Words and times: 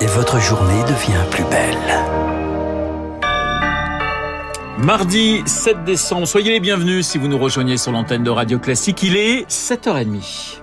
et 0.00 0.06
votre 0.06 0.40
journée 0.40 0.82
devient 0.84 1.24
plus 1.30 1.44
belle. 1.44 1.76
Mardi 4.78 5.42
7 5.44 5.84
décembre, 5.84 6.26
soyez 6.26 6.52
les 6.52 6.60
bienvenus 6.60 7.06
si 7.06 7.18
vous 7.18 7.28
nous 7.28 7.38
rejoignez 7.38 7.76
sur 7.76 7.92
l'antenne 7.92 8.22
de 8.22 8.30
Radio 8.30 8.58
Classique. 8.58 9.02
Il 9.02 9.16
est 9.16 9.48
7h30. 9.50 10.62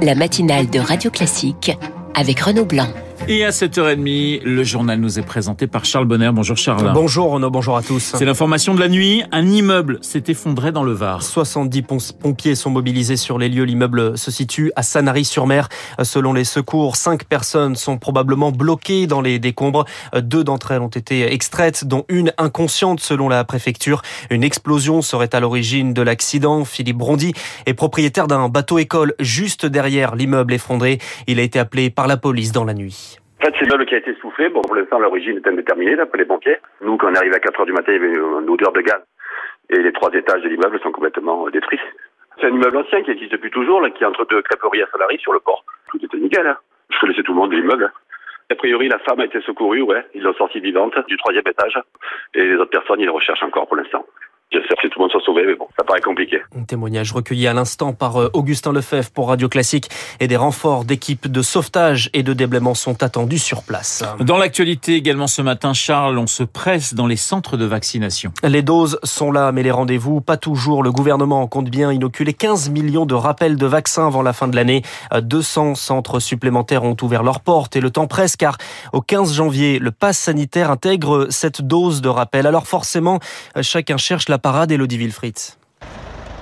La 0.00 0.14
matinale 0.14 0.70
de 0.70 0.78
Radio 0.78 1.10
Classique 1.10 1.72
avec 2.14 2.38
Renaud 2.40 2.64
Blanc. 2.64 2.88
Et 3.28 3.44
à 3.44 3.50
7h30, 3.50 4.42
le 4.42 4.64
journal 4.64 4.98
nous 4.98 5.20
est 5.20 5.22
présenté 5.22 5.68
par 5.68 5.84
Charles 5.84 6.06
Bonner. 6.06 6.30
Bonjour 6.34 6.56
Charles. 6.56 6.90
Bonjour 6.92 7.30
Renaud, 7.30 7.50
bonjour 7.50 7.76
à 7.76 7.82
tous. 7.82 8.14
C'est 8.16 8.24
l'information 8.24 8.74
de 8.74 8.80
la 8.80 8.88
nuit. 8.88 9.22
Un 9.30 9.46
immeuble 9.46 10.00
s'est 10.02 10.24
effondré 10.26 10.72
dans 10.72 10.82
le 10.82 10.90
Var. 10.90 11.22
70 11.22 11.82
pompiers 12.20 12.56
sont 12.56 12.70
mobilisés 12.70 13.16
sur 13.16 13.38
les 13.38 13.48
lieux. 13.48 13.62
L'immeuble 13.62 14.18
se 14.18 14.32
situe 14.32 14.72
à 14.74 14.82
Sanary-sur-Mer. 14.82 15.68
Selon 16.02 16.32
les 16.32 16.42
secours, 16.42 16.96
cinq 16.96 17.22
personnes 17.24 17.76
sont 17.76 17.96
probablement 17.96 18.50
bloquées 18.50 19.06
dans 19.06 19.20
les 19.20 19.38
décombres. 19.38 19.84
Deux 20.16 20.42
d'entre 20.42 20.72
elles 20.72 20.82
ont 20.82 20.88
été 20.88 21.32
extraites, 21.32 21.84
dont 21.84 22.04
une 22.08 22.32
inconsciente 22.38 22.98
selon 22.98 23.28
la 23.28 23.44
préfecture. 23.44 24.02
Une 24.30 24.42
explosion 24.42 25.00
serait 25.00 25.32
à 25.32 25.38
l'origine 25.38 25.94
de 25.94 26.02
l'accident. 26.02 26.64
Philippe 26.64 26.98
Brondy 26.98 27.34
est 27.66 27.74
propriétaire 27.74 28.26
d'un 28.26 28.48
bateau-école 28.48 29.14
juste 29.20 29.64
derrière 29.64 30.16
l'immeuble 30.16 30.54
effondré. 30.54 30.98
Il 31.28 31.38
a 31.38 31.42
été 31.42 31.60
appelé 31.60 31.88
par 31.88 32.08
la 32.08 32.16
police 32.16 32.50
dans 32.50 32.64
la 32.64 32.74
nuit. 32.74 33.11
En 33.42 33.46
fait, 33.46 33.54
c'est 33.58 33.64
l'immeuble 33.64 33.86
qui 33.86 33.96
a 33.96 33.98
été 33.98 34.14
soufflé. 34.20 34.50
Bon, 34.50 34.62
pour 34.62 34.76
l'instant, 34.76 35.00
l'origine 35.00 35.36
est 35.36 35.48
indéterminée, 35.48 35.96
d'après 35.96 36.18
les 36.18 36.24
banquiers. 36.24 36.58
Nous, 36.80 36.96
quand 36.96 37.10
on 37.10 37.14
arrive 37.16 37.34
à 37.34 37.40
4 37.40 37.58
heures 37.58 37.66
du 37.66 37.72
matin, 37.72 37.90
il 37.90 37.94
y 37.94 38.04
avait 38.04 38.14
une 38.14 38.48
odeur 38.48 38.70
de 38.70 38.80
gaz. 38.82 39.02
Et 39.68 39.78
les 39.78 39.92
trois 39.92 40.12
étages 40.12 40.42
de 40.42 40.48
l'immeuble 40.48 40.78
sont 40.78 40.92
complètement 40.92 41.48
détruits. 41.50 41.80
C'est 42.38 42.46
un 42.46 42.50
immeuble 42.50 42.76
ancien 42.76 43.02
qui 43.02 43.10
existe 43.10 43.32
depuis 43.32 43.50
toujours, 43.50 43.80
là, 43.80 43.90
qui 43.90 44.04
est 44.04 44.06
entre 44.06 44.24
deux 44.26 44.42
crêperies 44.42 44.82
à 44.82 44.86
Salary 44.92 45.18
sur 45.18 45.32
le 45.32 45.40
port. 45.40 45.64
Tout 45.90 45.98
était 46.04 46.18
nickel. 46.18 46.46
Hein. 46.46 46.56
Je 46.90 47.00
connaissais 47.00 47.24
tout 47.24 47.32
le 47.32 47.38
monde 47.38 47.50
de 47.50 47.56
l'immeuble. 47.56 47.92
A 48.48 48.54
priori, 48.54 48.86
la 48.86 49.00
femme 49.00 49.18
a 49.18 49.24
été 49.24 49.40
secourue, 49.40 49.82
ouais. 49.82 50.06
Ils 50.14 50.22
l'ont 50.22 50.34
sortie 50.34 50.60
vivante 50.60 50.94
du 51.08 51.16
troisième 51.16 51.48
étage. 51.48 51.80
Et 52.34 52.44
les 52.44 52.54
autres 52.54 52.70
personnes, 52.70 53.00
ils 53.00 53.10
recherchent 53.10 53.42
encore 53.42 53.66
pour 53.66 53.76
l'instant. 53.76 54.06
J'espère 54.52 54.76
que 54.82 54.88
tout 54.88 54.98
le 54.98 55.04
monde 55.04 55.10
soit 55.10 55.22
sauvé, 55.24 55.44
mais 55.46 55.54
bon, 55.54 55.66
ça 55.78 55.84
paraît 55.84 56.02
compliqué. 56.02 56.38
Un 56.54 56.64
témoignage 56.64 57.12
recueilli 57.12 57.46
à 57.46 57.54
l'instant 57.54 57.94
par 57.94 58.20
euh, 58.20 58.30
Augustin 58.34 58.72
Lefebvre 58.72 59.10
pour 59.10 59.28
Radio 59.28 59.48
Classique 59.48 59.88
et 60.20 60.28
des 60.28 60.36
renforts 60.36 60.84
d'équipes 60.84 61.26
de 61.26 61.40
sauvetage 61.40 62.10
et 62.12 62.22
de 62.22 62.34
déblaiement 62.34 62.74
sont 62.74 63.02
attendus 63.02 63.38
sur 63.38 63.62
place. 63.62 64.04
Dans 64.20 64.36
l'actualité 64.36 64.94
également 64.94 65.26
ce 65.26 65.40
matin, 65.40 65.72
Charles, 65.72 66.18
on 66.18 66.26
se 66.26 66.42
presse 66.42 66.92
dans 66.92 67.06
les 67.06 67.16
centres 67.16 67.56
de 67.56 67.64
vaccination. 67.64 68.32
Les 68.42 68.60
doses 68.60 68.98
sont 69.04 69.32
là, 69.32 69.52
mais 69.52 69.62
les 69.62 69.70
rendez-vous, 69.70 70.20
pas 70.20 70.36
toujours. 70.36 70.82
Le 70.82 70.92
gouvernement 70.92 71.46
compte 71.46 71.70
bien 71.70 71.90
inoculer 71.90 72.34
15 72.34 72.68
millions 72.68 73.06
de 73.06 73.14
rappels 73.14 73.56
de 73.56 73.66
vaccins 73.66 74.06
avant 74.06 74.20
la 74.20 74.34
fin 74.34 74.48
de 74.48 74.56
l'année. 74.56 74.82
200 75.18 75.76
centres 75.76 76.20
supplémentaires 76.20 76.84
ont 76.84 76.96
ouvert 77.00 77.22
leurs 77.22 77.40
portes 77.40 77.74
et 77.74 77.80
le 77.80 77.90
temps 77.90 78.06
presse 78.06 78.36
car 78.36 78.58
au 78.92 79.00
15 79.00 79.32
janvier, 79.32 79.78
le 79.78 79.92
pass 79.92 80.18
sanitaire 80.18 80.70
intègre 80.70 81.28
cette 81.30 81.62
dose 81.62 82.02
de 82.02 82.10
rappel. 82.10 82.46
Alors 82.46 82.66
forcément, 82.66 83.18
chacun 83.62 83.96
cherche 83.96 84.28
la 84.28 84.41
parade 84.42 84.72
Elodie 84.72 84.98
Wilfried. 84.98 85.61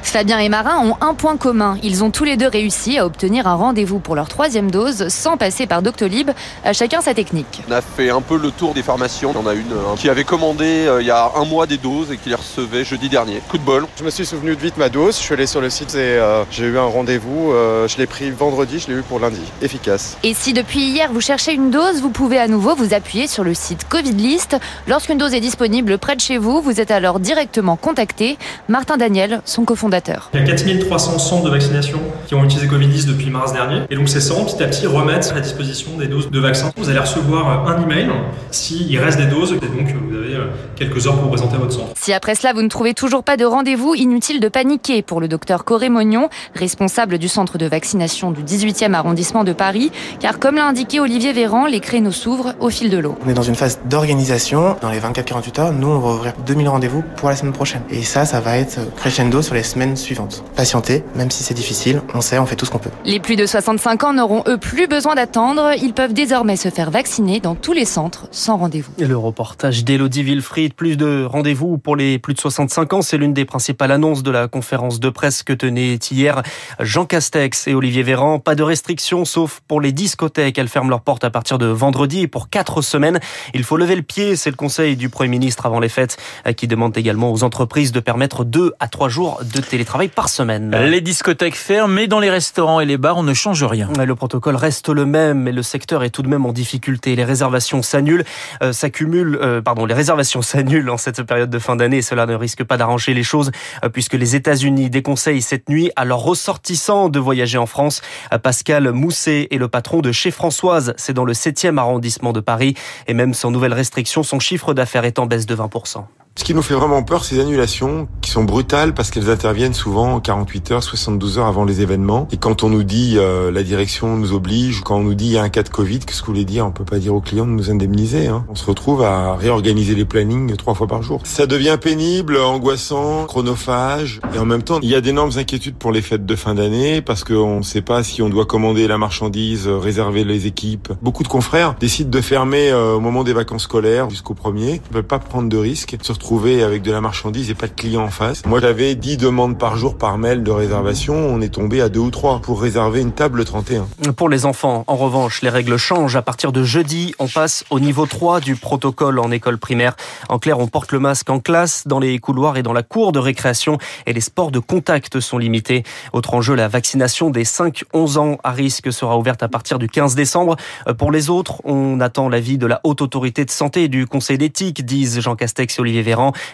Fabien 0.02 0.38
et 0.38 0.48
Marin 0.48 0.78
ont 0.84 0.96
un 1.00 1.14
point 1.14 1.36
commun. 1.36 1.76
Ils 1.82 2.02
ont 2.02 2.10
tous 2.10 2.24
les 2.24 2.36
deux 2.36 2.48
réussi 2.48 2.98
à 2.98 3.06
obtenir 3.06 3.46
un 3.46 3.54
rendez-vous 3.54 4.00
pour 4.00 4.16
leur 4.16 4.28
troisième 4.28 4.70
dose 4.70 5.08
sans 5.08 5.36
passer 5.36 5.66
par 5.66 5.82
Doctolib. 5.82 6.30
À 6.64 6.72
chacun 6.72 7.00
sa 7.00 7.14
technique. 7.14 7.62
On 7.68 7.72
a 7.72 7.80
fait 7.80 8.10
un 8.10 8.20
peu 8.20 8.36
le 8.36 8.50
tour 8.50 8.74
des 8.74 8.82
pharmaciens. 8.82 9.30
On 9.36 9.46
a 9.46 9.54
une 9.54 9.72
hein, 9.72 9.94
qui 9.96 10.08
avait 10.08 10.24
commandé 10.24 10.64
euh, 10.86 11.00
il 11.00 11.06
y 11.06 11.10
a 11.10 11.32
un 11.36 11.44
mois 11.44 11.66
des 11.66 11.76
doses 11.76 12.10
et 12.10 12.16
qui 12.16 12.30
les 12.30 12.34
recevait 12.34 12.84
jeudi 12.84 13.08
dernier. 13.08 13.40
Coup 13.48 13.58
de 13.58 13.62
bol. 13.62 13.86
Je 13.98 14.04
me 14.04 14.10
suis 14.10 14.26
souvenu 14.26 14.56
de 14.56 14.60
vite 14.60 14.76
ma 14.78 14.88
dose. 14.88 15.16
Je 15.16 15.22
suis 15.22 15.34
allé 15.34 15.46
sur 15.46 15.60
le 15.60 15.70
site 15.70 15.94
et 15.94 15.98
euh, 15.98 16.44
j'ai 16.50 16.64
eu 16.64 16.78
un 16.78 16.86
rendez-vous. 16.86 17.52
Euh, 17.52 17.86
je 17.86 17.98
l'ai 17.98 18.06
pris 18.06 18.30
vendredi, 18.30 18.78
je 18.78 18.92
l'ai 18.92 18.98
eu 18.98 19.02
pour 19.02 19.20
lundi. 19.20 19.42
Efficace. 19.62 20.16
Et 20.22 20.34
si 20.34 20.52
depuis 20.52 20.80
hier 20.80 21.12
vous 21.12 21.20
cherchez 21.20 21.52
une 21.52 21.70
dose, 21.70 22.00
vous 22.00 22.10
pouvez 22.10 22.38
à 22.38 22.48
nouveau 22.48 22.74
vous 22.74 22.94
appuyer 22.94 23.26
sur 23.26 23.44
le 23.44 23.54
site 23.54 23.88
Covid 23.88 24.12
List. 24.12 24.56
Lorsqu'une 24.88 25.18
dose 25.18 25.34
est 25.34 25.40
disponible 25.40 25.98
près 25.98 26.16
de 26.16 26.20
chez 26.20 26.38
vous, 26.38 26.60
vous 26.60 26.80
êtes 26.80 26.90
alors 26.90 27.20
directement 27.20 27.76
contacté. 27.76 28.38
Martin 28.68 28.96
Daniel, 28.96 29.42
son 29.44 29.64
cofondateur. 29.64 29.89
Il 30.32 30.40
y 30.40 30.42
a 30.42 30.46
4300 30.46 31.18
centres 31.18 31.44
de 31.44 31.50
vaccination 31.50 31.98
qui 32.26 32.34
ont 32.34 32.44
utilisé 32.44 32.66
Covid-10 32.68 33.06
depuis 33.06 33.30
mars 33.30 33.52
dernier. 33.52 33.82
Et 33.90 33.96
donc 33.96 34.08
ces 34.08 34.20
centres, 34.20 34.56
petit 34.56 34.62
à 34.62 34.68
petit, 34.68 34.86
remettent 34.86 35.32
à 35.36 35.40
disposition 35.40 35.96
des 35.98 36.06
doses 36.06 36.30
de 36.30 36.38
vaccins. 36.38 36.72
Vous 36.76 36.88
allez 36.88 36.98
recevoir 36.98 37.68
un 37.68 37.82
email 37.82 38.08
s'il 38.50 38.98
reste 38.98 39.18
des 39.18 39.26
doses. 39.26 39.52
Et 39.52 39.56
donc 39.56 39.88
vous 40.08 40.16
avez 40.16 40.29
quelques 40.76 41.06
heures 41.06 41.16
pour 41.18 41.28
présenter 41.28 41.56
à 41.56 41.58
votre 41.58 41.72
centre. 41.72 41.92
Si 41.96 42.12
après 42.12 42.34
cela, 42.34 42.52
vous 42.52 42.62
ne 42.62 42.68
trouvez 42.68 42.94
toujours 42.94 43.22
pas 43.22 43.36
de 43.36 43.44
rendez-vous, 43.44 43.94
inutile 43.94 44.40
de 44.40 44.48
paniquer 44.48 45.02
pour 45.02 45.20
le 45.20 45.28
docteur 45.28 45.64
Coré 45.64 45.88
Mognon, 45.88 46.28
responsable 46.54 47.18
du 47.18 47.28
centre 47.28 47.58
de 47.58 47.66
vaccination 47.66 48.30
du 48.30 48.42
18e 48.42 48.94
arrondissement 48.94 49.44
de 49.44 49.52
Paris. 49.52 49.90
Car 50.20 50.38
comme 50.38 50.56
l'a 50.56 50.66
indiqué 50.66 51.00
Olivier 51.00 51.32
Véran, 51.32 51.66
les 51.66 51.80
créneaux 51.80 52.10
s'ouvrent 52.10 52.54
au 52.60 52.70
fil 52.70 52.90
de 52.90 52.98
l'eau. 52.98 53.16
On 53.24 53.28
est 53.30 53.34
dans 53.34 53.42
une 53.42 53.54
phase 53.54 53.80
d'organisation. 53.86 54.76
Dans 54.80 54.90
les 54.90 55.00
24-48 55.00 55.60
heures, 55.60 55.72
nous, 55.72 55.88
on 55.88 55.98
va 55.98 56.14
ouvrir 56.14 56.32
2000 56.46 56.68
rendez-vous 56.68 57.02
pour 57.16 57.28
la 57.28 57.36
semaine 57.36 57.52
prochaine. 57.52 57.82
Et 57.90 58.02
ça, 58.02 58.24
ça 58.24 58.40
va 58.40 58.56
être 58.56 58.78
crescendo 58.96 59.42
sur 59.42 59.54
les 59.54 59.62
semaines 59.62 59.96
suivantes. 59.96 60.44
Patienter, 60.56 61.04
même 61.16 61.30
si 61.30 61.42
c'est 61.42 61.54
difficile, 61.54 62.02
on 62.14 62.20
sait, 62.20 62.38
on 62.38 62.46
fait 62.46 62.56
tout 62.56 62.66
ce 62.66 62.70
qu'on 62.70 62.78
peut. 62.78 62.90
Les 63.04 63.20
plus 63.20 63.36
de 63.36 63.46
65 63.46 64.04
ans 64.04 64.12
n'auront 64.12 64.42
eux 64.48 64.58
plus 64.58 64.86
besoin 64.86 65.14
d'attendre. 65.14 65.72
Ils 65.82 65.92
peuvent 65.92 66.12
désormais 66.12 66.56
se 66.56 66.68
faire 66.68 66.90
vacciner 66.90 67.40
dans 67.40 67.54
tous 67.54 67.72
les 67.72 67.84
centres 67.84 68.26
sans 68.30 68.56
rendez-vous. 68.56 68.92
Et 68.98 69.06
le 69.06 69.16
reportage 69.16 69.84
d'Elodie 69.84 70.22
Wilfried, 70.30 70.74
plus 70.74 70.96
de 70.96 71.24
rendez-vous 71.24 71.76
pour 71.76 71.96
les 71.96 72.20
plus 72.20 72.34
de 72.34 72.40
65 72.40 72.92
ans, 72.92 73.02
c'est 73.02 73.18
l'une 73.18 73.34
des 73.34 73.44
principales 73.44 73.90
annonces 73.90 74.22
de 74.22 74.30
la 74.30 74.46
conférence 74.46 75.00
de 75.00 75.10
presse 75.10 75.42
que 75.42 75.52
tenaient 75.52 75.96
hier 75.96 76.42
Jean 76.78 77.04
Castex 77.04 77.66
et 77.66 77.74
Olivier 77.74 78.04
Véran. 78.04 78.38
Pas 78.38 78.54
de 78.54 78.62
restrictions 78.62 79.24
sauf 79.24 79.60
pour 79.66 79.80
les 79.80 79.90
discothèques. 79.90 80.56
Elles 80.56 80.68
ferment 80.68 80.88
leurs 80.88 81.00
portes 81.00 81.24
à 81.24 81.30
partir 81.30 81.58
de 81.58 81.66
vendredi 81.66 82.20
et 82.20 82.28
pour 82.28 82.48
quatre 82.48 82.80
semaines. 82.80 83.18
Il 83.54 83.64
faut 83.64 83.76
lever 83.76 83.96
le 83.96 84.02
pied, 84.02 84.36
c'est 84.36 84.50
le 84.50 84.56
conseil 84.56 84.94
du 84.94 85.08
Premier 85.08 85.30
ministre 85.30 85.66
avant 85.66 85.80
les 85.80 85.88
fêtes 85.88 86.16
qui 86.56 86.68
demande 86.68 86.96
également 86.96 87.32
aux 87.32 87.42
entreprises 87.42 87.90
de 87.90 87.98
permettre 87.98 88.44
deux 88.44 88.72
à 88.78 88.86
trois 88.86 89.08
jours 89.08 89.40
de 89.42 89.60
télétravail 89.60 90.08
par 90.08 90.28
semaine. 90.28 90.70
Les 90.70 91.00
discothèques 91.00 91.56
ferment, 91.56 91.92
mais 91.92 92.06
dans 92.06 92.20
les 92.20 92.30
restaurants 92.30 92.78
et 92.78 92.86
les 92.86 92.98
bars, 92.98 93.16
on 93.16 93.24
ne 93.24 93.34
change 93.34 93.64
rien. 93.64 93.88
Le 93.98 94.14
protocole 94.14 94.54
reste 94.54 94.90
le 94.90 95.06
même, 95.06 95.40
mais 95.40 95.52
le 95.52 95.64
secteur 95.64 96.04
est 96.04 96.10
tout 96.10 96.22
de 96.22 96.28
même 96.28 96.46
en 96.46 96.52
difficulté. 96.52 97.16
Les 97.16 97.24
réservations 97.24 97.82
s'annulent, 97.82 98.24
euh, 98.62 98.72
s'accumulent, 98.72 99.36
euh, 99.42 99.60
pardon, 99.60 99.86
les 99.86 99.94
réservations 99.94 100.19
s'annulent 100.24 100.90
en 100.90 100.96
cette 100.96 101.22
période 101.22 101.50
de 101.50 101.58
fin 101.58 101.76
d'année. 101.76 102.02
Cela 102.02 102.26
ne 102.26 102.34
risque 102.34 102.64
pas 102.64 102.76
d'arranger 102.76 103.14
les 103.14 103.22
choses, 103.22 103.50
euh, 103.84 103.88
puisque 103.88 104.14
les 104.14 104.36
États-Unis 104.36 104.90
déconseillent 104.90 105.42
cette 105.42 105.68
nuit 105.68 105.90
à 105.96 106.04
leurs 106.04 106.20
ressortissants 106.20 107.08
de 107.08 107.18
voyager 107.18 107.58
en 107.58 107.66
France. 107.66 108.02
Pascal 108.42 108.92
Mousset 108.92 109.48
est 109.50 109.58
le 109.58 109.68
patron 109.68 110.00
de 110.00 110.12
chez 110.12 110.30
Françoise. 110.30 110.94
C'est 110.96 111.12
dans 111.12 111.24
le 111.24 111.32
7e 111.32 111.78
arrondissement 111.78 112.32
de 112.32 112.40
Paris. 112.40 112.74
Et 113.06 113.14
même 113.14 113.34
sans 113.34 113.50
nouvelles 113.50 113.74
restrictions, 113.74 114.22
son 114.22 114.40
chiffre 114.40 114.74
d'affaires 114.74 115.04
est 115.04 115.18
en 115.18 115.26
baisse 115.26 115.46
de 115.46 115.56
20%. 115.56 116.04
Ce 116.36 116.44
qui 116.44 116.54
nous 116.54 116.62
fait 116.62 116.74
vraiment 116.74 117.02
peur, 117.02 117.24
les 117.32 117.40
annulations 117.40 118.08
qui 118.20 118.30
sont 118.30 118.44
brutales 118.44 118.94
parce 118.94 119.10
qu'elles 119.10 119.30
interviennent 119.30 119.74
souvent 119.74 120.20
48 120.20 120.70
heures, 120.70 120.82
72 120.82 121.38
heures 121.38 121.46
avant 121.46 121.64
les 121.64 121.80
événements. 121.80 122.28
Et 122.30 122.36
quand 122.36 122.62
on 122.62 122.70
nous 122.70 122.84
dit 122.84 123.16
euh, 123.18 123.50
la 123.50 123.64
direction 123.64 124.16
nous 124.16 124.32
oblige, 124.32 124.82
quand 124.82 124.96
on 124.96 125.02
nous 125.02 125.14
dit 125.14 125.26
il 125.26 125.32
y 125.32 125.38
a 125.38 125.42
un 125.42 125.48
cas 125.48 125.64
de 125.64 125.68
Covid, 125.68 125.98
qu'est-ce 125.98 126.20
que 126.20 126.26
vous 126.26 126.32
voulez 126.32 126.44
dire? 126.44 126.64
On 126.64 126.70
peut 126.70 126.84
pas 126.84 126.98
dire 126.98 127.14
aux 127.14 127.20
clients 127.20 127.46
de 127.46 127.50
nous 127.50 127.70
indemniser. 127.70 128.28
Hein. 128.28 128.44
On 128.48 128.54
se 128.54 128.64
retrouve 128.64 129.02
à 129.02 129.34
réorganiser 129.34 129.96
les 129.96 130.04
plannings 130.04 130.56
trois 130.56 130.74
fois 130.74 130.86
par 130.86 131.02
jour. 131.02 131.20
Ça 131.24 131.46
devient 131.46 131.76
pénible, 131.80 132.36
angoissant, 132.36 133.26
chronophage. 133.26 134.20
Et 134.32 134.38
en 134.38 134.46
même 134.46 134.62
temps, 134.62 134.78
il 134.82 134.88
y 134.88 134.94
a 134.94 135.00
d'énormes 135.00 135.32
inquiétudes 135.36 135.76
pour 135.76 135.90
les 135.90 136.00
fêtes 136.00 136.26
de 136.26 136.36
fin 136.36 136.54
d'année 136.54 137.02
parce 137.02 137.24
qu'on 137.24 137.58
ne 137.58 137.64
sait 137.64 137.82
pas 137.82 138.04
si 138.04 138.22
on 138.22 138.28
doit 138.28 138.46
commander 138.46 138.86
la 138.86 138.98
marchandise, 138.98 139.66
réserver 139.66 140.22
les 140.22 140.46
équipes. 140.46 140.92
Beaucoup 141.02 141.24
de 141.24 141.28
confrères 141.28 141.74
décident 141.80 142.10
de 142.10 142.20
fermer 142.20 142.70
euh, 142.70 142.94
au 142.94 143.00
moment 143.00 143.24
des 143.24 143.32
vacances 143.32 143.64
scolaires 143.64 144.08
jusqu'au 144.08 144.34
premier. 144.34 144.74
Ils 144.74 144.90
ne 144.90 144.94
veulent 144.94 145.02
pas 145.02 145.18
prendre 145.18 145.48
de 145.48 145.56
risques. 145.58 145.96
Retrouver 146.20 146.62
avec 146.62 146.82
de 146.82 146.92
la 146.92 147.00
marchandise 147.00 147.48
et 147.48 147.54
pas 147.54 147.66
de 147.66 147.72
clients 147.72 148.04
en 148.04 148.10
face. 148.10 148.44
Moi, 148.44 148.60
j'avais 148.60 148.94
10 148.94 149.16
demandes 149.16 149.58
par 149.58 149.78
jour 149.78 149.96
par 149.96 150.18
mail 150.18 150.42
de 150.42 150.50
réservation. 150.50 151.14
On 151.14 151.40
est 151.40 151.48
tombé 151.48 151.80
à 151.80 151.88
deux 151.88 152.00
ou 152.00 152.10
trois 152.10 152.40
pour 152.40 152.60
réserver 152.60 153.00
une 153.00 153.12
table 153.12 153.42
31. 153.42 153.86
Pour 154.14 154.28
les 154.28 154.44
enfants, 154.44 154.84
en 154.86 154.96
revanche, 154.96 155.40
les 155.40 155.48
règles 155.48 155.78
changent. 155.78 156.16
À 156.16 156.22
partir 156.22 156.52
de 156.52 156.62
jeudi, 156.62 157.14
on 157.18 157.26
passe 157.26 157.64
au 157.70 157.80
niveau 157.80 158.04
3 158.04 158.40
du 158.40 158.54
protocole 158.54 159.18
en 159.18 159.30
école 159.30 159.56
primaire. 159.56 159.96
En 160.28 160.38
clair, 160.38 160.58
on 160.58 160.66
porte 160.66 160.92
le 160.92 160.98
masque 160.98 161.30
en 161.30 161.40
classe, 161.40 161.86
dans 161.86 161.98
les 161.98 162.18
couloirs 162.18 162.58
et 162.58 162.62
dans 162.62 162.74
la 162.74 162.82
cour 162.82 163.12
de 163.12 163.18
récréation 163.18 163.78
et 164.04 164.12
les 164.12 164.20
sports 164.20 164.50
de 164.50 164.58
contact 164.58 165.20
sont 165.20 165.38
limités. 165.38 165.84
Autre 166.12 166.34
enjeu, 166.34 166.54
la 166.54 166.68
vaccination 166.68 167.30
des 167.30 167.44
5-11 167.44 168.18
ans 168.18 168.38
à 168.44 168.50
risque 168.50 168.92
sera 168.92 169.16
ouverte 169.16 169.42
à 169.42 169.48
partir 169.48 169.78
du 169.78 169.88
15 169.88 170.16
décembre. 170.16 170.56
Pour 170.98 171.12
les 171.12 171.30
autres, 171.30 171.62
on 171.64 171.98
attend 172.00 172.28
l'avis 172.28 172.58
de 172.58 172.66
la 172.66 172.82
haute 172.84 173.00
autorité 173.00 173.46
de 173.46 173.50
santé 173.50 173.84
et 173.84 173.88
du 173.88 174.06
conseil 174.06 174.36
d'éthique, 174.36 174.84
disent 174.84 175.20
Jean 175.20 175.34
Castex 175.34 175.78
et 175.78 175.80
Olivier 175.80 176.02
Véran. 176.02 176.09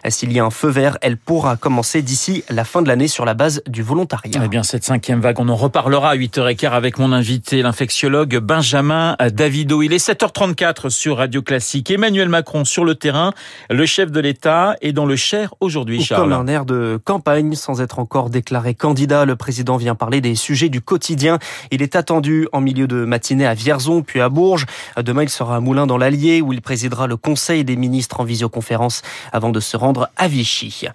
S'il 0.08 0.32
y 0.32 0.40
a 0.40 0.44
un 0.44 0.50
feu 0.50 0.68
vert, 0.68 0.98
elle 1.00 1.16
pourra 1.16 1.56
commencer 1.56 2.02
d'ici 2.02 2.44
la 2.50 2.64
fin 2.64 2.82
de 2.82 2.88
l'année 2.88 3.08
sur 3.08 3.24
la 3.24 3.34
base 3.34 3.62
du 3.66 3.82
volontariat. 3.82 4.40
Eh 4.44 4.48
bien, 4.48 4.62
cette 4.62 4.84
cinquième 4.84 5.20
vague, 5.20 5.40
on 5.40 5.48
en 5.48 5.56
reparlera 5.56 6.10
à 6.10 6.16
8h15 6.16 6.70
avec 6.70 6.98
mon 6.98 7.12
invité, 7.12 7.62
l'infectiologue 7.62 8.38
Benjamin 8.38 9.16
Davido. 9.32 9.82
Il 9.82 9.92
est 9.92 10.04
7h34 10.04 10.90
sur 10.90 11.18
Radio 11.18 11.42
Classique. 11.42 11.90
Emmanuel 11.90 12.28
Macron 12.28 12.64
sur 12.64 12.84
le 12.84 12.94
terrain, 12.94 13.32
le 13.70 13.86
chef 13.86 14.10
de 14.10 14.20
l'État 14.20 14.76
est 14.80 14.92
dans 14.92 15.06
le 15.06 15.16
Cher 15.16 15.54
aujourd'hui, 15.60 16.02
Charles. 16.02 16.22
Comme 16.22 16.32
un 16.32 16.46
air 16.46 16.64
de 16.64 17.00
campagne 17.04 17.54
sans 17.54 17.80
être 17.80 17.98
encore 17.98 18.30
déclaré 18.30 18.74
candidat, 18.74 19.24
le 19.24 19.36
président 19.36 19.76
vient 19.76 19.94
parler 19.94 20.20
des 20.20 20.34
sujets 20.34 20.68
du 20.68 20.80
quotidien. 20.80 21.38
Il 21.70 21.82
est 21.82 21.96
attendu 21.96 22.48
en 22.52 22.60
milieu 22.60 22.86
de 22.86 23.04
matinée 23.04 23.46
à 23.46 23.54
Vierzon, 23.54 24.02
puis 24.02 24.20
à 24.20 24.28
Bourges. 24.28 24.66
Demain, 25.02 25.22
il 25.22 25.28
sera 25.28 25.56
à 25.56 25.60
Moulins 25.60 25.86
dans 25.86 25.98
l'Allier 25.98 26.40
où 26.40 26.52
il 26.52 26.62
présidera 26.62 27.06
le 27.06 27.16
Conseil 27.16 27.64
des 27.64 27.76
ministres 27.76 28.20
en 28.20 28.24
visioconférence 28.24 29.02
avant 29.32 29.45
de 29.50 29.60
se 29.60 29.76
rendre 29.76 30.08
à 30.16 30.28
Vichy. 30.28 30.86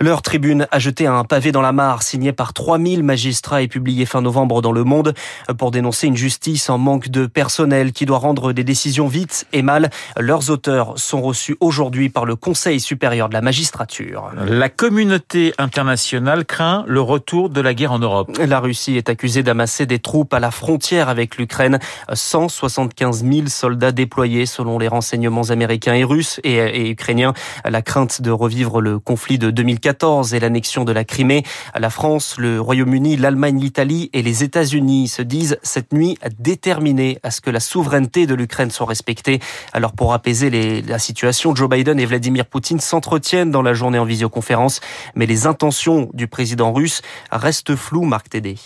Leur 0.00 0.22
tribune 0.22 0.66
a 0.70 0.78
jeté 0.78 1.06
un 1.06 1.24
pavé 1.24 1.52
dans 1.52 1.62
la 1.62 1.72
mare 1.72 2.02
signé 2.02 2.32
par 2.32 2.52
3000 2.52 3.02
magistrats 3.02 3.62
et 3.62 3.68
publié 3.68 4.06
fin 4.06 4.20
novembre 4.20 4.62
dans 4.62 4.72
Le 4.72 4.84
Monde 4.84 5.14
pour 5.58 5.70
dénoncer 5.70 6.06
une 6.06 6.16
justice 6.16 6.70
en 6.70 6.78
manque 6.78 7.08
de 7.08 7.26
personnel 7.26 7.92
qui 7.92 8.06
doit 8.06 8.18
rendre 8.18 8.52
des 8.52 8.64
décisions 8.64 9.06
vite 9.06 9.46
et 9.52 9.62
mal. 9.62 9.90
Leurs 10.18 10.50
auteurs 10.50 10.98
sont 10.98 11.22
reçus 11.22 11.56
aujourd'hui 11.60 12.08
par 12.08 12.24
le 12.24 12.36
Conseil 12.36 12.80
supérieur 12.80 13.28
de 13.28 13.34
la 13.34 13.40
magistrature. 13.40 14.30
La 14.46 14.68
communauté 14.68 15.52
internationale 15.58 16.44
craint 16.44 16.84
le 16.86 17.00
retour 17.00 17.50
de 17.50 17.60
la 17.60 17.74
guerre 17.74 17.92
en 17.92 17.98
Europe. 17.98 18.30
La 18.38 18.60
Russie 18.60 18.96
est 18.96 19.08
accusée 19.08 19.42
d'amasser 19.42 19.86
des 19.86 19.98
troupes 19.98 20.32
à 20.34 20.40
la 20.40 20.50
frontière 20.50 21.08
avec 21.08 21.36
l'Ukraine. 21.36 21.78
175 22.12 23.24
000 23.24 23.46
soldats 23.48 23.92
déployés 23.92 24.46
selon 24.46 24.78
les 24.78 24.88
renseignements 24.88 25.50
américains 25.50 25.94
et 25.94 26.04
russes 26.04 26.40
et, 26.44 26.56
et 26.56 26.90
ukrainiens. 26.90 27.34
La 27.64 27.82
crainte 27.96 28.20
de 28.20 28.30
revivre 28.30 28.82
le 28.82 28.98
conflit 28.98 29.38
de 29.38 29.50
2014 29.50 30.34
et 30.34 30.40
l'annexion 30.40 30.84
de 30.84 30.92
la 30.92 31.02
Crimée. 31.02 31.44
La 31.74 31.88
France, 31.88 32.34
le 32.36 32.60
Royaume-Uni, 32.60 33.16
l'Allemagne, 33.16 33.58
l'Italie 33.58 34.10
et 34.12 34.20
les 34.20 34.44
États-Unis 34.44 35.08
se 35.08 35.22
disent 35.22 35.56
cette 35.62 35.94
nuit 35.94 36.18
déterminés 36.38 37.18
à 37.22 37.30
ce 37.30 37.40
que 37.40 37.48
la 37.48 37.58
souveraineté 37.58 38.26
de 38.26 38.34
l'Ukraine 38.34 38.70
soit 38.70 38.84
respectée. 38.84 39.40
Alors 39.72 39.94
pour 39.94 40.12
apaiser 40.12 40.82
la 40.82 40.98
situation, 40.98 41.54
Joe 41.54 41.70
Biden 41.70 41.98
et 41.98 42.04
Vladimir 42.04 42.44
Poutine 42.44 42.80
s'entretiennent 42.80 43.50
dans 43.50 43.62
la 43.62 43.72
journée 43.72 43.98
en 43.98 44.04
visioconférence, 44.04 44.80
mais 45.14 45.24
les 45.24 45.46
intentions 45.46 46.10
du 46.12 46.28
président 46.28 46.74
russe 46.74 47.00
restent 47.32 47.76
floues, 47.76 48.04
Marc 48.04 48.28
Tédé. 48.28 48.56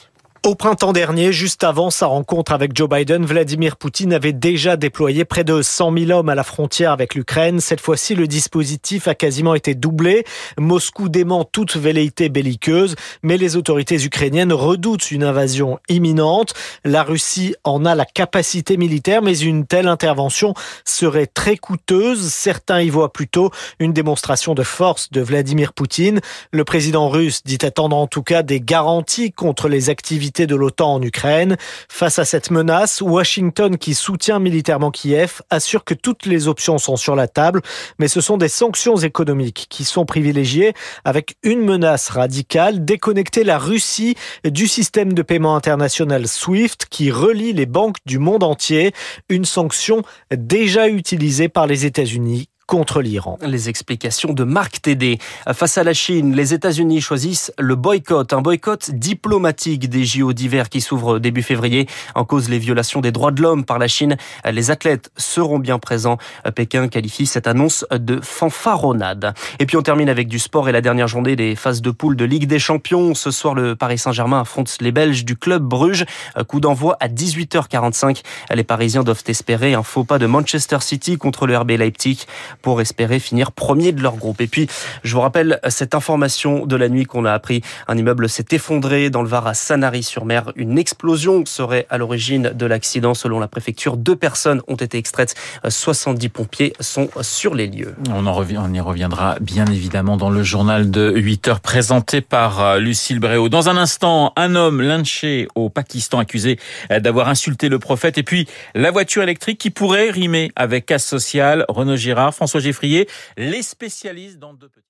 Au 0.43 0.55
printemps 0.55 0.95
dernier, 0.95 1.35
juste 1.35 1.65
avant 1.65 1.91
sa 1.91 2.07
rencontre 2.07 2.53
avec 2.53 2.75
Joe 2.75 2.89
Biden, 2.89 3.27
Vladimir 3.27 3.77
Poutine 3.77 4.15
avait 4.15 4.33
déjà 4.33 4.79
déployé 4.79 5.27
près 5.27 5.45
de 5.45 5.61
100 5.61 5.93
000 5.99 6.11
hommes 6.13 6.31
à 6.31 6.35
la 6.35 6.45
frontière 6.45 6.93
avec 6.93 7.15
l'Ukraine. 7.15 7.61
Cette 7.61 7.83
fois-ci, 7.83 8.15
le 8.15 8.27
dispositif 8.27 9.07
a 9.07 9.15
quasiment 9.15 9.55
été 9.55 9.75
doublé. 9.75 10.25
Moscou 10.59 11.11
dément 11.11 11.45
toute 11.45 11.77
velléité 11.77 12.31
belliqueuse, 12.31 12.95
mais 13.23 13.37
les 13.37 13.57
autorités 13.57 14.03
ukrainiennes 14.03 14.55
redoutent 14.55 15.11
une 15.11 15.25
invasion 15.25 15.79
imminente. 15.91 16.55
La 16.87 17.03
Russie 17.03 17.55
en 17.63 17.85
a 17.85 17.95
la 17.95 18.07
capacité 18.07 18.79
militaire, 18.79 19.21
mais 19.21 19.39
une 19.39 19.67
telle 19.67 19.89
intervention 19.89 20.55
serait 20.87 21.27
très 21.27 21.59
coûteuse. 21.59 22.33
Certains 22.33 22.81
y 22.81 22.89
voient 22.89 23.13
plutôt 23.13 23.51
une 23.79 23.93
démonstration 23.93 24.55
de 24.55 24.63
force 24.63 25.11
de 25.11 25.21
Vladimir 25.21 25.75
Poutine. 25.75 26.23
Le 26.51 26.65
président 26.65 27.11
russe 27.11 27.43
dit 27.45 27.59
attendre 27.61 27.95
en 27.95 28.07
tout 28.07 28.23
cas 28.23 28.43
des 28.43 28.63
garanties 28.63 29.33
contre 29.33 29.69
les 29.69 29.91
activités 29.91 30.30
de 30.31 30.55
l'OTAN 30.55 30.95
en 30.95 31.03
Ukraine. 31.03 31.57
Face 31.89 32.19
à 32.19 32.25
cette 32.25 32.51
menace, 32.51 33.01
Washington, 33.01 33.77
qui 33.77 33.95
soutient 33.95 34.39
militairement 34.39 34.91
Kiev, 34.91 35.43
assure 35.51 35.85
que 35.85 35.95
toutes 35.95 36.27
les 36.27 36.49
options 36.49 36.79
sont 36.79 36.97
sur 36.97 37.17
la 37.17 37.29
table, 37.29 37.63
mais 37.99 38.09
ce 38.09 38.21
sont 38.21 38.37
des 38.37 38.49
sanctions 38.49 38.97
économiques 38.97 39.67
qui 39.69 39.85
sont 39.85 40.05
privilégiées 40.05 40.73
avec 41.05 41.37
une 41.43 41.65
menace 41.65 42.09
radicale, 42.09 42.85
déconnecter 42.85 43.45
la 43.45 43.59
Russie 43.59 44.15
du 44.45 44.69
système 44.69 45.13
de 45.13 45.23
paiement 45.23 45.57
international 45.57 46.29
SWIFT 46.29 46.87
qui 46.89 47.11
relie 47.11 47.53
les 47.53 47.67
banques 47.67 47.99
du 48.07 48.19
monde 48.19 48.45
entier, 48.45 48.93
une 49.29 49.45
sanction 49.45 50.03
déjà 50.31 50.89
utilisée 50.89 51.49
par 51.49 51.67
les 51.67 51.87
États-Unis 51.87 52.50
contre 52.71 53.03
l'Iran. 53.03 53.37
Les 53.43 53.69
explications 53.69 54.33
de 54.33 54.45
Marc 54.45 54.83
Tédé. 54.83 55.19
Face 55.53 55.77
à 55.77 55.83
la 55.83 55.93
Chine, 55.93 56.37
les 56.37 56.55
États-Unis 56.55 57.01
choisissent 57.01 57.53
le 57.59 57.75
boycott, 57.75 58.33
un 58.33 58.43
boycott 58.43 58.93
diplomatique 58.93 59.91
des 59.91 60.05
JO 60.05 60.33
d'hiver 60.33 60.69
qui 60.69 60.81
s'ouvrent 60.81 61.19
début 61.19 61.43
février 61.43 61.89
en 62.15 62.25
cause 62.25 62.49
les 62.49 62.61
violations 62.61 63.01
des 63.01 63.11
droits 63.11 63.33
de 63.33 63.43
l'homme 63.43 63.65
par 63.65 63.81
la 63.81 63.89
Chine. 63.89 64.17
Les 64.49 64.71
athlètes 64.71 65.11
seront 65.17 65.59
bien 65.59 65.81
présents. 65.81 66.17
Pékin 66.55 66.87
qualifie 66.87 67.27
cette 67.27 67.49
annonce 67.49 67.85
de 67.91 68.21
fanfaronnade. 68.23 69.35
Et 69.59 69.67
puis 69.67 69.77
on 69.77 69.83
termine 69.83 70.09
avec 70.09 70.29
du 70.29 70.39
sport 70.39 70.69
et 70.69 70.73
la 70.73 70.81
dernière 70.81 71.09
journée 71.09 71.35
des 71.35 71.57
phases 71.57 71.83
de 71.83 71.91
poule 71.91 72.15
de 72.15 72.25
Ligue 72.25 72.47
des 72.47 72.61
Champions. 72.61 73.17
Ce 73.17 73.33
soir, 73.33 73.57
le 73.57 73.75
Paris 73.75 73.99
Saint-Germain 73.99 74.43
affronte 74.43 74.77
les 74.81 74.93
Belges 74.93 75.25
du 75.25 75.35
club 75.35 75.65
Bruges. 75.65 76.05
Coup 76.47 76.61
d'envoi 76.61 76.97
à 77.01 77.09
18h45. 77.09 78.23
Les 78.55 78.63
Parisiens 78.63 79.03
doivent 79.03 79.25
espérer 79.27 79.75
un 79.75 79.83
faux 79.83 80.05
pas 80.05 80.21
de 80.21 80.27
Manchester 80.27 80.79
City 80.79 81.19
contre 81.19 81.49
le 81.49 81.59
RB 81.59 81.73
Leipzig 81.73 82.27
pour 82.63 82.81
espérer 82.81 83.19
finir 83.19 83.53
premier 83.53 83.93
de 83.93 84.03
leur 84.03 84.17
groupe. 84.17 84.41
Et 84.41 84.47
puis, 84.47 84.69
je 85.05 85.15
vous 85.15 85.21
rappelle 85.21 85.61
cette 85.69 85.95
information 85.95 86.67
de 86.67 86.77
la 86.77 86.89
nuit 86.89 87.05
qu'on 87.05 87.25
a 87.25 87.33
appris. 87.33 87.63
Un 87.89 87.97
immeuble 87.97 88.29
s'est 88.29 88.47
effondré 88.53 89.11
dans 89.11 89.23
le 89.23 89.29
Var 89.29 89.47
à 89.47 89.55
Sanary-sur-Mer. 89.55 90.53
Une 90.57 90.79
explosion 90.79 91.45
serait 91.47 91.87
à 91.91 91.99
l'origine 91.99 92.53
de 92.55 92.67
l'accident. 92.67 93.15
Selon 93.15 93.39
la 93.39 93.49
préfecture, 93.49 93.97
deux 93.97 94.17
personnes 94.17 94.63
ont 94.69 94.77
été 94.77 94.99
extraites. 94.99 95.35
70 95.67 96.29
pompiers 96.29 96.73
sont 96.81 97.09
sur 97.23 97.55
les 97.55 97.67
lieux. 97.67 97.95
On, 98.13 98.27
en 98.27 98.33
revient, 98.33 98.59
on 98.63 98.73
y 98.73 98.81
reviendra 98.81 99.37
bien 99.41 99.67
évidemment 99.67 100.17
dans 100.17 100.31
le 100.31 100.43
journal 100.43 100.91
de 100.91 101.13
8 101.15 101.49
heures 101.49 101.61
présenté 101.61 102.21
par 102.21 102.61
euh, 102.61 102.79
Lucille 102.79 103.21
Bréau. 103.21 103.49
Dans 103.49 103.69
un 103.69 103.77
instant, 103.77 104.33
un 104.37 104.55
homme 104.55 104.81
lynché 104.81 105.49
au 105.55 105.69
Pakistan 105.69 106.19
accusé 106.19 106.59
euh, 106.91 107.01
d'avoir 107.01 107.29
insulté 107.29 107.69
le 107.69 107.79
prophète. 107.79 108.19
Et 108.19 108.23
puis, 108.23 108.47
la 108.75 108.91
voiture 108.91 109.23
électrique 109.23 109.59
qui 109.59 109.71
pourrait 109.71 110.11
rimer 110.11 110.51
avec 110.57 110.87
casse 110.87 111.05
sociale. 111.05 111.65
Renaud 111.69 111.97
Girard, 111.97 112.35
François 112.51 112.61
Geffrier, 112.67 113.09
les 113.37 113.63
spécialistes 113.63 114.41
dans 114.41 114.53
deux 114.53 114.69
petits. 114.69 114.87